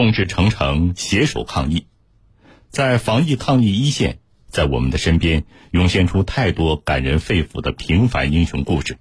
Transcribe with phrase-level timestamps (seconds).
[0.00, 1.86] 众志成城，携手抗疫。
[2.70, 8.96] 在防疫抗疫一线，在我们的身边涌现出太多感人肺腑的平凡英雄故事。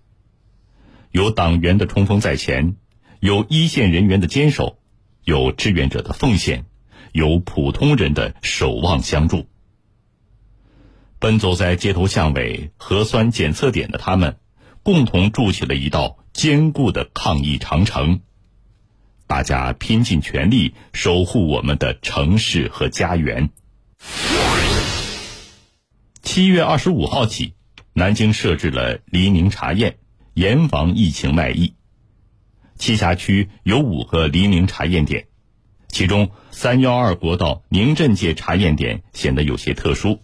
[1.12, 2.75] 有党员的冲锋在前，
[3.21, 4.77] 有一线人员的坚守，
[5.23, 6.65] 有志愿者的奉献，
[7.13, 9.47] 有普通人的守望相助。
[11.18, 14.36] 奔走在街头巷尾、核酸检测点的他们，
[14.84, 18.20] 共同筑起了一道坚固的抗疫长城。
[19.30, 23.52] 大家拼尽全力守护我们的城市和家园。
[26.24, 27.54] 七月二十五号起，
[27.93, 29.97] 南京设置了黎明查验。
[30.33, 31.75] 严防疫情外溢。
[32.80, 35.28] 栖霞区有五个黎明查验点，
[35.89, 40.23] 其中三幺二国道宁镇界查验点显得有些特殊。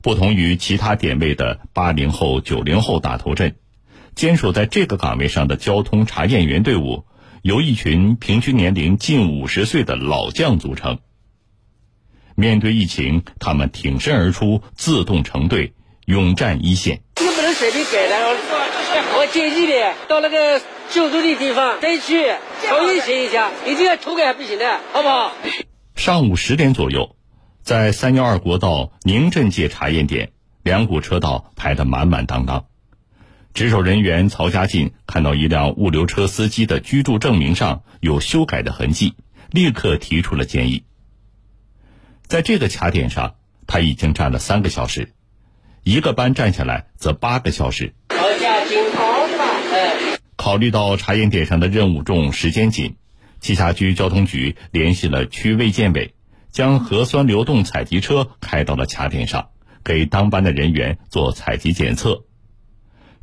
[0.00, 3.56] 不同于其他点位的八零后、九零后打头阵，
[4.14, 7.04] 坚守在这个岗位上的交通查验员队伍，
[7.42, 11.00] 由一群平均年龄近五十岁的老将组成。
[12.36, 15.74] 面对疫情，他们挺身而出，自动成队，
[16.06, 17.02] 勇战一线。
[17.20, 18.36] 你不能随便改的。
[19.18, 19.72] 我建议你
[20.08, 22.32] 到那个救助的地方再去
[22.68, 25.32] 重新写一下，一定要涂改不行的，好不好？
[25.96, 27.16] 上午十点左右，
[27.64, 30.30] 在三幺二国道宁镇界查验点，
[30.62, 32.66] 两股车道排得满满当当。
[33.54, 39.14] 值守人员曹家进看到一辆物流车司机的居住证明上有修改的痕迹，
[39.50, 40.84] 立刻提出了建议。
[42.26, 43.34] 在这个卡点上，
[43.66, 45.12] 他已经站了三个小时，
[45.82, 47.94] 一个班站下来则八个小时。
[50.36, 52.96] 考虑到查验点上的任务重、时间紧，
[53.42, 56.14] 栖霞区交通局联系了区卫健委，
[56.50, 59.50] 将核酸流动采集车开到了卡点上，
[59.84, 62.24] 给当班的人员做采集检测。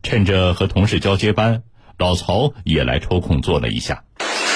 [0.03, 1.63] 趁着和同事交接班，
[1.97, 4.03] 老曹也来抽空做了一下。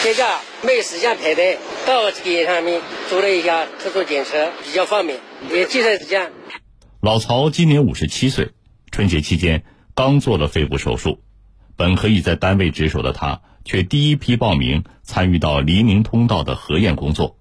[0.01, 5.19] 现在没时间排队，到这个点上面做了一下特殊检测，比较方便，
[5.49, 6.31] 也节省时间。
[7.01, 8.51] 老曹今年五十七岁，
[8.91, 9.63] 春节期间
[9.93, 11.21] 刚做了肺部手术。
[11.75, 17.37] 本可以在单位值守的他，却第一批报名参与到黎明通道的核验工作。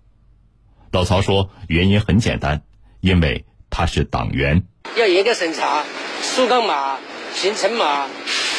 [0.91, 2.63] 老曹说，原因很简单，
[3.01, 4.63] 因为他是党员，
[4.97, 5.85] 要严格审查
[6.23, 6.99] 树岗码、
[7.35, 8.07] 行程码、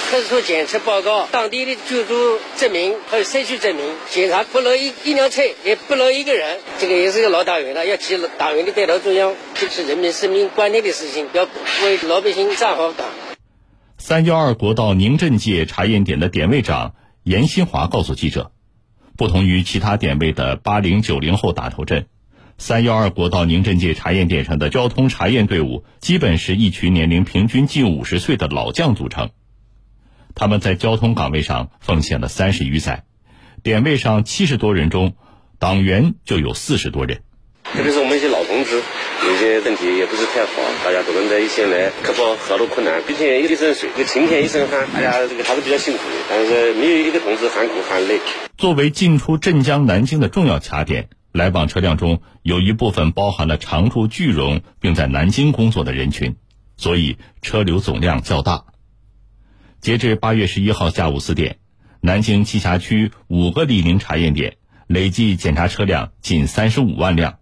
[0.09, 6.59] 特殊检测报告、当地的居住证明还有社区证明，检查不漏一一辆车，也不漏一个人。
[6.79, 11.47] 这个也是个老党员了，要起党员的带头作用，这是人民生命关天的事情，要
[11.83, 13.07] 为老百姓站好岗。
[13.97, 18.51] 三幺二国道宁镇界查验点的点位长严新华告诉记者，
[19.17, 22.07] 不同于其他点位的八零九零后打头阵，
[22.57, 29.31] 三幺二国道宁镇界查验点上的交通查验队伍基本是一群年龄平均近五十岁的老将组成。
[30.35, 33.03] 他们在交通岗位上奉献了三十余载，
[33.61, 35.13] 点位上七十多人中，
[35.59, 37.21] 党员就有四十多人。
[37.63, 38.81] 特别是我们一些老同志。
[39.25, 40.51] 有些身体也不是太好，
[40.83, 43.01] 大家都能在一线来克服好多困难。
[43.07, 46.15] 毕竟一身水，这个晴天一身汗，大家这个还是比较辛苦的。
[46.29, 48.19] 但是没有一个同志喊苦喊累。
[48.57, 56.37] 作为进出镇江、南京的重要卡点，来往车辆中有一部分包含了常住句容并在南京工作的人群，
[56.77, 58.65] 所以车流总量较大。
[59.81, 61.57] 截至八月十一号下午四点，
[61.99, 64.57] 南京栖霞区五个李宁查验点
[64.87, 67.39] 累计检查车辆近三十五万辆。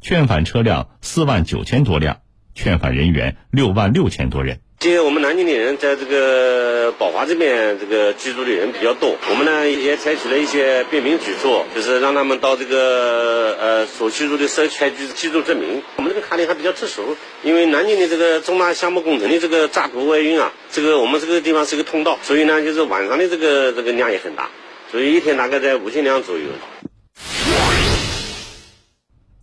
[0.00, 2.20] 劝返车辆四万九千多辆，
[2.54, 4.60] 劝返人员六万六千多人。
[4.82, 15.84] 现在我们南京的人在这个宝华这边这个居住的人比较多，我们呢也采取了一些便民举措，就是让他们到这个呃所居住的社区居居住证明。
[15.94, 24.50] 我们这个卡点还比较特殊，因为南京的这个重大项目工程的这个渣土外运啊，这个我们这个地方是个通道，所以呢就是晚上的这个这个量也很大，
[24.90, 26.46] 所以一天大概在五千辆左右。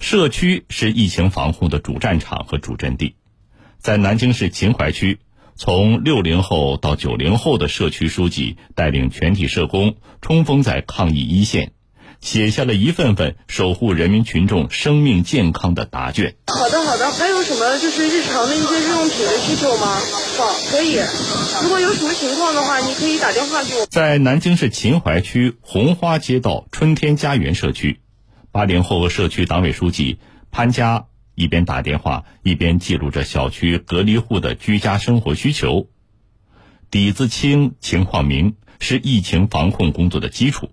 [0.01, 3.15] 社区是疫情防控的主战场和主阵地，
[3.79, 5.17] 在南京市秦淮区，
[5.59, 11.73] 从六零后到九零后的社区书记带领全体社工冲锋在抗疫一线，
[12.21, 16.35] 写下了一份份守护人民群众生命健康的答卷。
[16.47, 19.99] 好的，好的，还有什么就是日常的一些日用品的需求吗？
[20.37, 20.97] 好，可以。
[21.61, 23.85] 如果有什么情况的话，你可以打电话给我。
[23.87, 27.99] 在南京市秦淮区红花街道春天家园社区。
[28.53, 30.19] 八零后社区党委书记
[30.51, 31.07] 潘佳
[31.39, 35.87] 一边打电话，一边记录着小区隔离户的居家生活需求。
[36.91, 40.71] 底子清，情况明，是疫情防控工作的基础。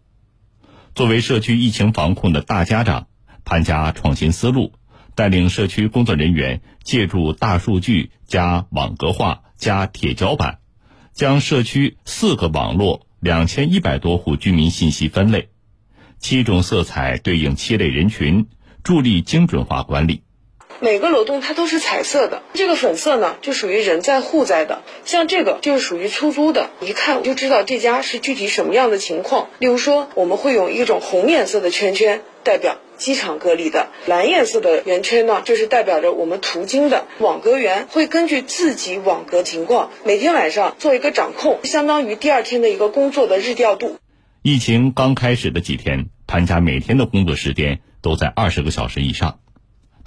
[0.93, 3.07] 作为社区疫情防控的大家长，
[3.45, 4.73] 潘佳创新思路，
[5.15, 10.59] 带领社区工作人员借助大数据加网格化加铁脚板，
[11.13, 15.51] 将社区四个网络两千一百多户居民信息分类。
[16.19, 18.49] 七种色彩对应七类人群，
[18.83, 20.23] 助力精准化管理。
[20.81, 29.49] 每个楼栋它都是彩色的，这个粉色呢就属于人在户在的，像这个就是属于出租的，一看就知道这家是具体什么样的情况。
[29.59, 37.07] 例如说，我们会用一种红颜色的圈圈代表机场隔离的，蓝颜色的圆圈呢就是代表着我们途经的。
[37.19, 43.97] 网格员会根据自己网格情况，每天晚上做一个掌控，相当于第二天的一个工作的日调度。
[44.43, 49.39] 疫情刚开始的几天，潘家每天的工作时间都在二十个小时以上。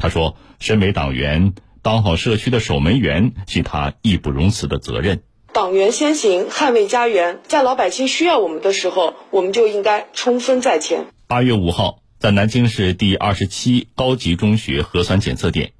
[0.02, 5.24] 他说：“身为党员，当好社区的守门员，是他义不容辞的责任。
[5.52, 15.74] 党员先行，捍卫家园，在老百姓需要我们的时候，我们就应该冲锋在前。”八月五号，在南京市第二十七高级中学核酸检测点，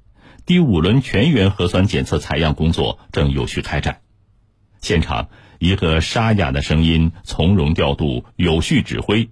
[0.44, 4.02] 第五轮全员核酸检测采样工作正有序开展。
[4.82, 9.30] 现场，一个沙哑的声音从容调度，有序指挥。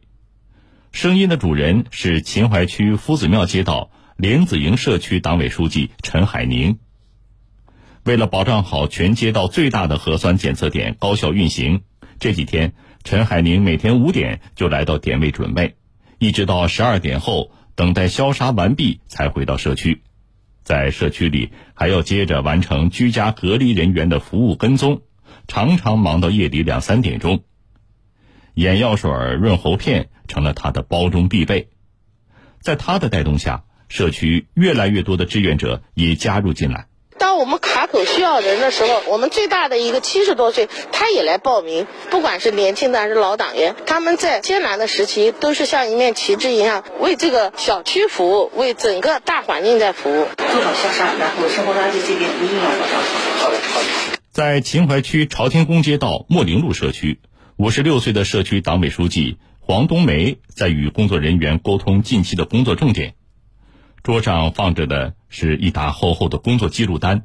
[0.93, 3.91] 声音的主人是秦淮区夫子庙街道。
[4.19, 6.81] 莲子营社区党委书记陈海宁，
[8.03, 11.83] 为了保障好全街道最大的核酸检测点高效运行，
[12.19, 12.73] 这几天
[13.05, 15.77] 陈海宁每天五点就来到点位准备，
[16.19, 20.03] 一直到十二点后等待消杀完毕才回到社区。
[20.65, 25.03] 在社区里还要接着完成居家隔离人员的服务跟踪，
[25.47, 27.45] 常常忙到夜里两三点钟。
[28.55, 31.69] 眼药水、润喉片成了他的包中必备，
[32.61, 33.63] 在他的带动下。
[33.89, 36.87] 社区越来越多的志愿者也加入进来。
[37.19, 41.87] 当我们卡口需要人的时候，我们最大的一个七十多岁，他也来报名。
[42.11, 50.29] 不管是年轻的还是老党员，他们在艰难的时期都是像一面旗帜一样，为这个小区服务，为整个大环境在服务。
[50.37, 53.47] 做好消杀，然后生活垃圾这边一定要保障好。
[53.47, 53.87] 好的，好的。
[54.31, 57.19] 在秦淮区朝天宫街道莫陵路社区，
[57.57, 63.15] 五十六岁的社区党委书记黄冬梅在与工作人员沟通近期的工作重点。
[64.09, 67.25] 桌上放着的是一沓厚厚的工作记录单。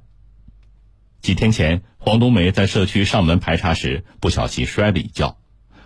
[1.21, 5.37] 几天前，黄冬梅在社区上门排查时不小心摔了一跤，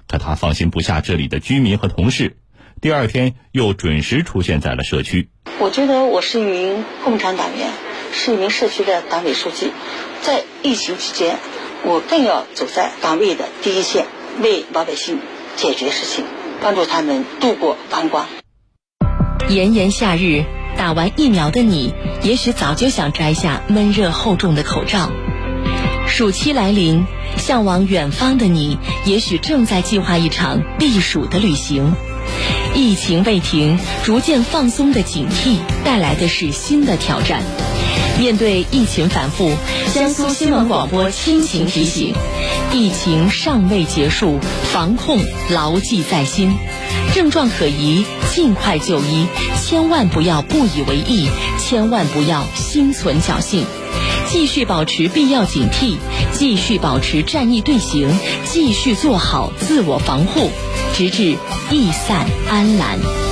[0.07, 2.37] 可她放心不下这里的居民和同事，
[2.81, 5.29] 第二天又准时出现在了社区。
[5.59, 7.69] 我觉得我是一名共产党员，
[8.11, 9.71] 是一名社区的党委书记，
[10.23, 11.37] 在疫情期间，
[11.85, 14.07] 我更要走在岗位的第一线，
[14.41, 15.19] 为老百姓
[15.57, 16.25] 解决事情，
[16.59, 18.25] 帮助他们度过难关。
[19.47, 20.43] 炎炎夏日。
[20.77, 25.11] 打完疫苗的你，也许早就想摘下闷热厚重的口罩。
[26.07, 27.05] 暑期来临，
[27.37, 31.93] 向往远方的你，也许正在计划一场避暑的旅行。
[32.75, 37.41] 疫情未停，逐渐放松的警惕带来的是新的挑战。
[38.17, 39.51] 面对疫情反复，
[39.93, 42.15] 江苏新闻广播亲情提醒：
[42.73, 44.39] 疫情尚未结束，
[44.73, 45.19] 防控
[45.51, 46.57] 牢记在心。
[47.13, 49.27] 症状可疑，尽快就医，
[49.63, 51.29] 千万不要不以为意，
[51.59, 53.65] 千万不要心存侥幸，
[54.27, 55.97] 继续保持必要警惕，
[56.33, 58.09] 继续保持战役队形，
[58.45, 60.49] 继续做好自我防护，
[60.95, 61.37] 直至
[61.69, 63.26] 疫散安澜。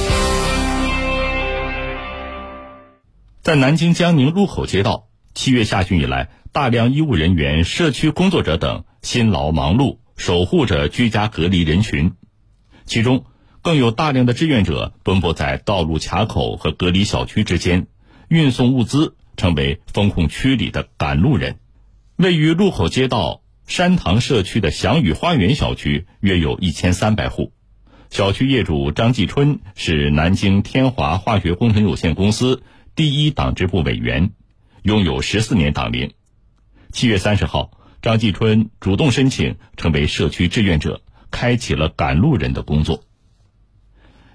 [3.46, 12.14] 在南京江宁路口街道，七月下旬以来，大量医务人员、社区工作者等辛劳忙碌，守护着居家隔离人群，
[12.86, 13.26] 其中。
[13.62, 17.86] 更有大量的志愿者奔波在道路卡口和隔离小区之间，
[18.30, 21.60] 运送物资，成为封控区里的赶路人。
[22.16, 27.52] 位于路口街道山塘社区的祥宇花园小区约有一千三百户，
[28.10, 32.64] 小区业主张继春是南京天华化学工程有限公司
[32.96, 34.32] 第一党支部委员，
[34.84, 36.14] 拥有十四年党龄。
[36.94, 37.72] 七月三十号，
[38.02, 43.04] 张继春主动申请成为社区志愿者，开启了赶路人的工作。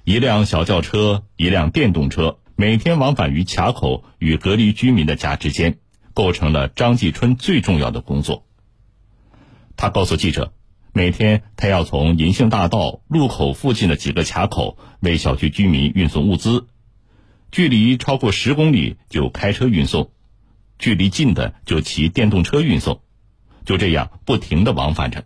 [0.05, 5.79] 一辆小轿车，一辆电动车，每天往返于卡口与隔离居民的家之间，
[6.13, 8.45] 构成了张继春最重要的工作。
[9.75, 10.53] 他告诉记者，
[10.93, 16.67] 每天他要从银杏大道路口附近的几个卡口为小区居民运送物资，
[17.53, 20.11] 距离超过十公里就开车运送，
[20.79, 23.01] 距离近的就骑电动车运送，
[23.65, 25.25] 就这样不停的往返着，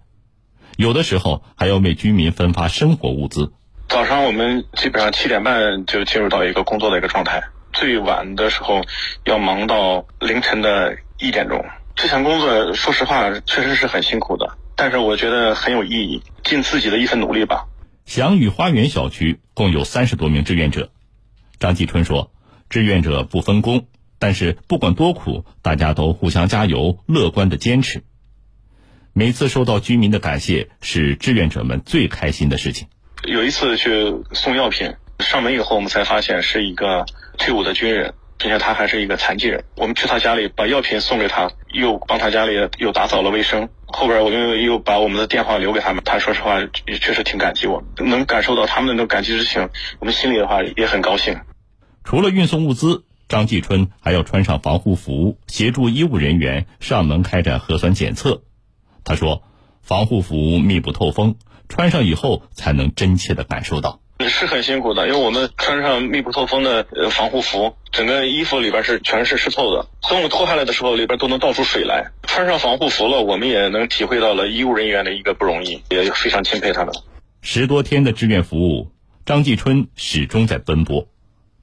[0.76, 3.52] 有的时候还要为居民分发生活物资。
[3.88, 7.42] 早上我们基本上七点半就进入到一个工作的一个状态，
[7.74, 8.82] 最晚的时候
[9.24, 11.62] 要忙到凌晨的一点钟。
[11.94, 17.66] 这项工作说实话确实是很辛苦的，但是我觉得很有意义，尽自己的一份努力吧。
[18.06, 20.90] 祥宇花园小区共有三十多名志愿者，
[21.58, 22.32] 张继春说
[22.68, 23.86] ：“志愿者不分工，
[24.18, 28.02] 但是不管多苦，大家都互相加油，乐观的坚持。
[29.12, 32.88] 每次收到居民的感谢，是志愿者们最开心的事情。”
[33.24, 37.06] 有一次去送药品，上门以后，我们才发现是一个
[37.38, 38.12] 退伍的军人，
[38.44, 39.64] 并且他还是一个残疾人。
[39.74, 43.70] 我们去他家里把药品送给他，又帮他家里又打扫了卫生。
[43.86, 51.38] 后边我又又把我们的电话留给他们，他说实话也确实挺感激我，能感受到他们的那种感激之情，我们心里的话也很高兴。
[52.04, 58.42] 除了运送物资，张继春还要穿上防护服，协助医务人员上门开展核酸检测。
[59.04, 59.42] 他说，
[59.80, 61.36] 防护服密不透风，
[61.70, 64.00] 穿上以后才能真切的感受到。
[64.18, 69.88] 也是很辛苦的，因为我们穿上密不透风的防护服，整个衣服里边是全是湿透的。
[70.08, 72.12] 等我们脱下来的时候，里边都能倒出水来。
[72.22, 76.94] 穿上防护服了，我们也能体会到了医务人员的一个不容易，也非常钦佩他们。
[77.42, 78.92] 十多天的志愿服务，
[79.26, 81.08] 张继春始终在奔波。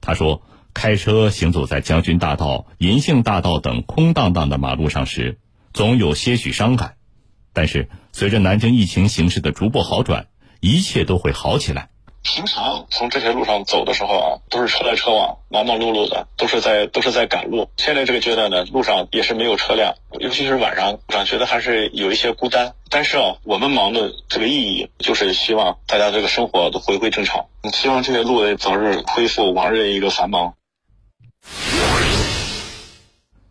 [0.02, 0.42] 他说，
[0.74, 5.38] 开车行走在将军大道、银杏大道等空荡荡的马路上时，
[5.72, 6.96] 总有些许伤感。
[7.54, 10.26] 但是，随着南京疫情形势的逐步好转，
[10.60, 11.88] 一切都会好起来。
[12.22, 17.68] 平常从这些路上走的时候啊，都是车来车往，忙忙碌碌的，都是在都是在赶路。
[17.76, 22.74] 现在这个阶段呢，路上也是没有车辆，尤其是晚上，上觉得还是有一些孤单。
[22.88, 30.54] 但是啊，我们忙的这个意义，就是希望大家这个生活都回归正常，希望这些路早日恢复往日的一个繁忙。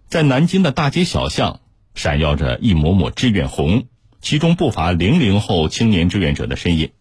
[0.08, 1.60] 在南京的大街小巷，
[1.94, 3.84] 闪耀着一抹抹志愿红，
[4.22, 6.92] 其中不乏零零后青年志愿者的身影。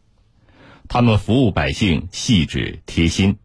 [0.93, 3.37] 他们服务百姓细致贴心，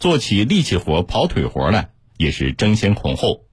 [0.00, 3.44] 做起力气活跑腿活来也是争先恐后，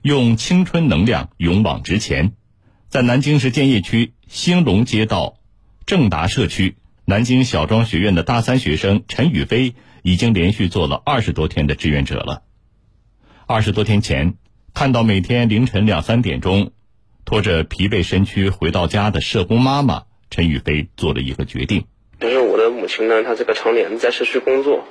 [0.00, 2.32] 用青春能量勇往直前。
[2.88, 5.36] 在南京市建邺区兴隆街道
[5.84, 12.42] 正达社区，南京小庄学院的大三学生陈宇飞已经连续做了二十多天的志愿者了。
[13.44, 14.36] 二十多天前，
[14.72, 16.72] 看到每天凌晨两三点钟，
[17.26, 21.84] 拖着疲惫身躯回到家的社工妈妈，陈宇飞做了一个决定。
[22.20, 24.84] 就是我的母亲呢，她这个常年在社区工作，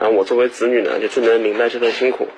[0.00, 2.28] 然后我作为子女呢，就最能明白这份辛苦。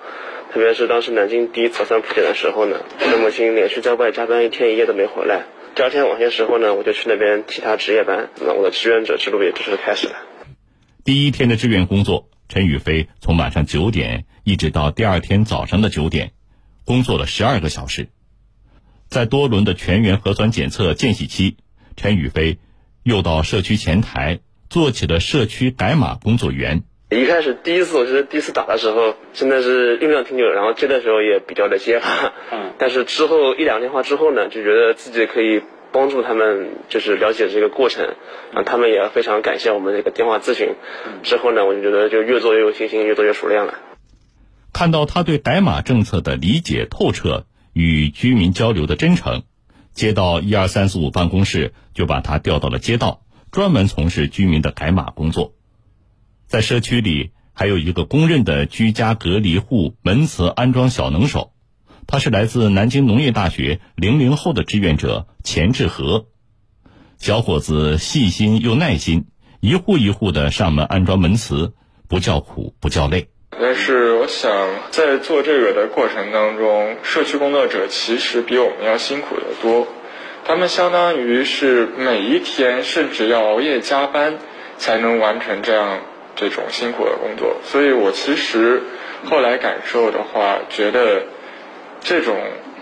[0.53, 5.45] 特别是当时南京第一核酸普检的时候呢，我的母亲连续在外加班一天一夜都没回来。
[5.75, 10.15] 第二天晚些时候呢，我就去那边替她值夜班，那我的志愿者之路也正式开始了。
[11.05, 16.33] 第一天的志愿工作，陈宇飞从晚上九点一直到第二天早上的九点，
[16.85, 18.09] 工作了十二个小时。
[19.09, 21.57] 在多轮的全员核酸检测间隙期，
[21.97, 22.59] 陈宇飞。
[23.07, 26.83] 又到社区前台做起了社区改码工作员。
[27.09, 32.33] 一开始第一次，我觉得第一次打的时候真的是酝酿挺久，然后接的时候也比较的结巴。
[32.51, 32.73] 嗯。
[32.79, 38.17] 但是之后一两电话之后呢，就觉得自己可以帮助他们，就是了解这个过程。
[38.53, 40.75] 啊，他们也非常感谢我们这个电话咨询。
[41.23, 43.75] 之后呢，我就觉得就越做越有信心，越做越熟练了。
[44.73, 49.45] 看到他对改码政策的理解透彻，与居民交流的真诚。
[49.97, 55.55] 街道一二三四五办公室就把他调到了街道，专门从事居民的改码工作。
[56.47, 61.55] 在社区里，还有一个公认的居家隔离户门磁安装小能手，
[62.07, 66.27] 他是来自南京农业大学零零后的志愿者钱志和。
[67.17, 69.25] 小伙子细心又耐心，
[69.61, 71.73] 一户一户的上门安装门磁，
[72.07, 73.31] 不叫苦不叫累。
[73.51, 74.51] 但是我想，
[74.91, 79.89] 在做这个的过程当中，社区工作者其实比我们要辛苦得多。
[80.45, 84.39] 他们相当于是每一天甚至要熬夜加班，
[84.79, 86.01] 才能完成这样
[86.37, 87.57] 这种辛苦的工作。
[87.65, 88.83] 所以我其实
[89.25, 91.25] 后来感受的话，觉得
[92.01, 92.37] 这种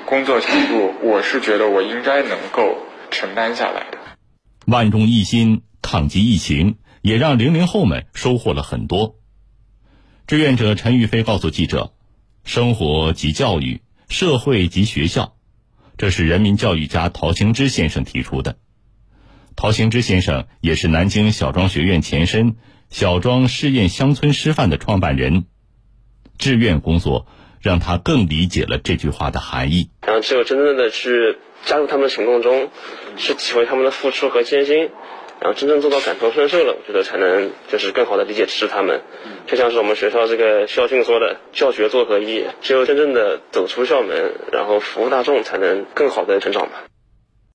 [0.04, 2.78] 工作强度，我是觉得我应该能够
[3.10, 3.98] 承担下来的。
[4.66, 9.14] 万众一心抗击疫情，也让零零后们收获了很多。
[10.26, 11.92] 志愿者陈玉飞告诉记者
[12.44, 15.36] ：“生活即教育，社会即学校，
[15.98, 18.56] 这是人民教育家陶行知先生提出的。
[19.54, 22.56] 陶行知先生也是南京小庄学院前身
[22.88, 25.44] 小庄试验乡村师范的创办人。
[26.38, 27.26] 志愿工作
[27.60, 29.90] 让他更理解了这句话的含义。
[30.06, 32.70] 然后，只有真正的去加入他们的行动中，
[33.18, 34.88] 去体会他们的付出和艰辛。”
[35.44, 39.02] 然后真正做到感同身受了，我觉得才能就是更好的理解支持他们。
[39.46, 46.84] 就像是我们学校这个校训说的“教学做合一”，只有真正的走出校门，然后服务大众，才能更好的成长吧。